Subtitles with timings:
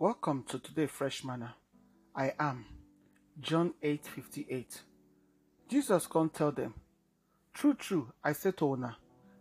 [0.00, 1.56] Welcome to today Fresh Manna.
[2.16, 2.64] I am
[3.38, 4.80] John 8:58.
[5.68, 6.72] Jesus can't tell them,
[7.52, 8.96] True, true, I say to una,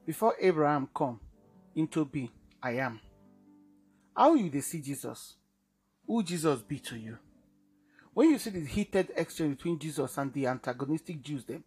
[0.05, 1.21] before Abraham come
[1.75, 2.99] into being, I am.
[4.13, 5.37] How you they see Jesus?
[6.05, 7.17] Who Jesus be to you?
[8.13, 11.63] When you see the heated exchange between Jesus and the antagonistic Jews, them,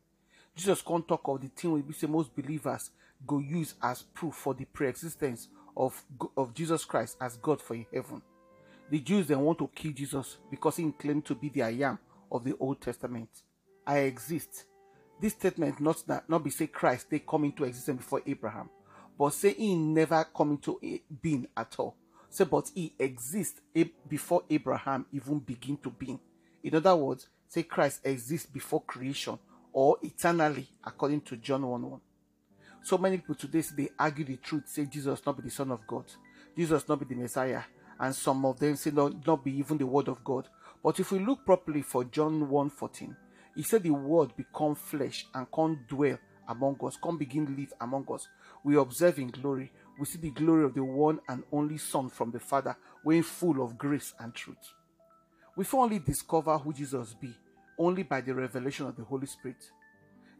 [0.55, 2.91] Jesus can't talk of the thing we say most believers
[3.27, 6.05] go use as proof for the pre-existence of,
[6.37, 8.21] of Jesus Christ as God for in heaven.
[8.93, 11.99] The Jews then want to kill Jesus because he claimed to be the I am
[12.31, 13.31] of the Old Testament.
[13.87, 14.67] I exist.
[15.19, 18.69] This statement not not be say Christ they come into existence before Abraham,
[19.19, 20.79] but say he never come into
[21.23, 21.97] being at all.
[22.29, 23.63] Say but he exists
[24.07, 26.19] before Abraham even begin to be.
[26.63, 29.39] In other words, say Christ exists before creation
[29.73, 32.01] or eternally, according to John 1 1.
[32.83, 35.87] So many people today they argue the truth, say Jesus not be the Son of
[35.87, 36.05] God,
[36.55, 37.63] Jesus not be the Messiah,
[38.03, 40.49] and some of them say not, not be even the word of God.
[40.83, 43.17] But if we look properly for John 1:14,
[43.55, 46.19] he said the word become flesh and come dwell
[46.49, 48.29] among us, come begin live among us.
[48.65, 52.33] We observe in glory, we see the glory of the one and only Son from
[52.33, 54.75] the Father, when full of grace and truth.
[55.57, 57.33] We only discover who Jesus be
[57.79, 59.71] only by the revelation of the Holy Spirit.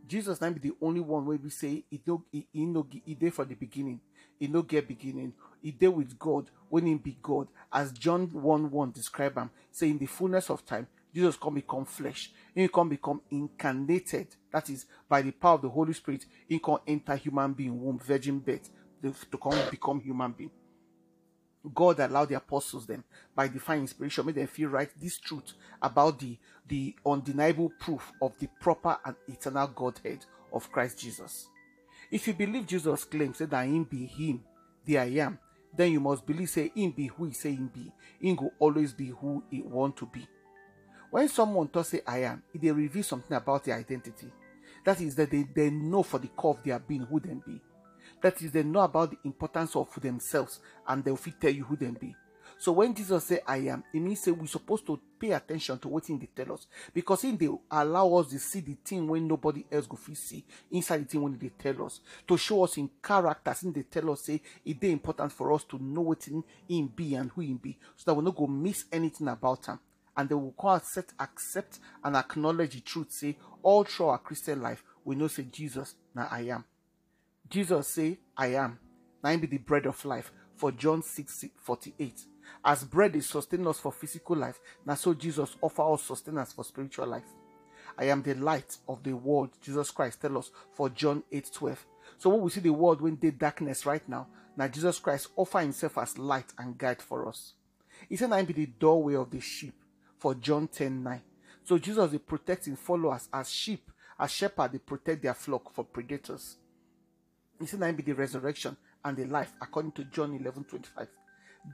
[0.07, 3.31] Jesus now be the only one where we say he no he no he there
[3.31, 4.01] for the beginning,
[4.39, 8.71] he no get beginning, he there with God when he be God, as John 1
[8.71, 12.89] 1 describe him, say in the fullness of time, Jesus can become flesh, he can
[12.89, 17.53] become incarnated, that is by the power of the Holy Spirit, he can enter human
[17.53, 18.71] being womb, virgin birth,
[19.03, 20.51] to come become human being.
[21.75, 26.19] God allowed the apostles them by divine inspiration, made them feel right this truth about
[26.19, 26.37] the
[26.69, 31.49] the undeniable proof of the proper and eternal Godhead of Christ Jesus.
[32.11, 34.43] If you believe Jesus' claims say that him be him,
[34.85, 35.39] the I am,
[35.75, 37.93] then you must believe say him be who he say him be.
[38.21, 40.27] Him will always be who he want to be.
[41.11, 44.33] When someone talks say I am, it they reveal something about their identity.
[44.85, 47.61] That is that they, they know for the core of their being who them be.
[48.23, 51.97] That is, they know about the importance of themselves and they'll tell you who them
[52.01, 52.15] be.
[52.63, 55.89] So when Jesus say I am, it means say we're supposed to pay attention to
[55.89, 56.69] what they tell us.
[56.95, 60.99] Because in they allow us to see the thing when nobody else go see inside
[60.99, 61.99] the thing when they tell us.
[62.29, 65.83] To show us in characters, in they tell us say it's important for us to
[65.83, 66.29] know what
[66.69, 67.77] in be and who him be.
[67.97, 69.81] So that we not go miss anything about him.
[70.17, 73.11] And they will call accept, accept and acknowledge the truth.
[73.11, 76.65] Say all through our Christian life, we know say Jesus, now I am.
[77.53, 78.79] Jesus say, I am.
[79.23, 82.25] Now be the bread of life for John 6 48.
[82.65, 86.65] As bread is sustain us for physical life, now so Jesus offer us sustenance for
[86.65, 87.29] spiritual life.
[87.99, 91.87] I am the light of the world, Jesus Christ tell us for John 8 12.
[92.17, 95.61] So when we see the world when they darkness right now, now Jesus Christ offer
[95.61, 97.53] himself as light and guide for us.
[98.09, 99.75] He said, I be the doorway of the sheep
[100.17, 101.21] for John 10 9.
[101.65, 106.57] So Jesus is protecting followers as sheep, as shepherd, they protect their flock for predators.
[107.67, 111.09] He I be the resurrection and the life, according to John 11 25.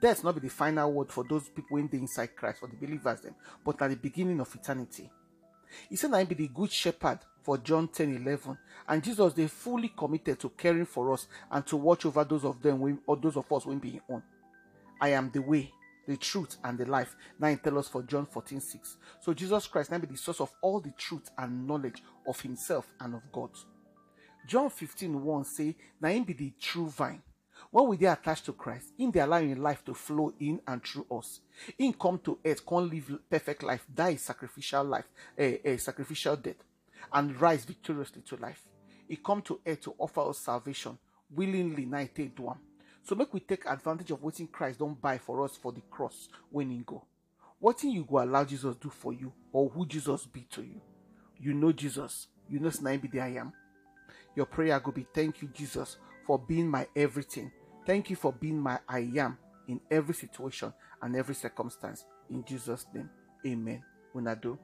[0.01, 2.77] Death not be the final word for those people when they inside Christ, for the
[2.77, 3.35] believers them,
[3.65, 5.11] but at the beginning of eternity.
[5.89, 8.59] He said, I be the good shepherd for John 10 11.
[8.89, 12.61] And Jesus, they fully committed to caring for us and to watch over those of
[12.63, 14.23] them or those of us when being on.
[15.01, 15.73] I am the way,
[16.07, 17.17] the truth, and the life.
[17.39, 18.97] Now he tell us for John 14 6.
[19.21, 22.87] So Jesus Christ now be the source of all the truth and knowledge of himself
[23.01, 23.51] and of God.
[24.49, 27.21] John 15 1 say, Now him be the true vine.
[27.71, 31.05] When we are attached to Christ, in the allowing life to flow in and through
[31.11, 31.41] us.
[31.79, 35.05] In come to earth, can live perfect life, die sacrificial life,
[35.37, 36.65] a, sacrificial death,
[37.13, 38.65] and rise victoriously to life.
[39.07, 40.97] He come to earth to offer us salvation,
[41.31, 42.59] willingly night take one.
[43.03, 45.83] So make we take advantage of what in Christ don't buy for us for the
[45.91, 47.05] cross when in go.
[47.59, 50.81] What in you go allow Jesus do for you, or who Jesus be to you?
[51.39, 52.29] You know Jesus.
[52.49, 53.53] You know Snaim be the I am.
[54.39, 57.51] Your prayer could be thank you, Jesus, for being my everything.
[57.85, 60.73] Thank you for being my I am in every situation
[61.03, 62.05] and every circumstance.
[62.31, 63.11] In Jesus' name,
[63.45, 63.83] amen.
[64.13, 64.57] When I do.